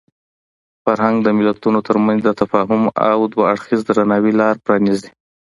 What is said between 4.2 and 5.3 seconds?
لاره پرانیزي.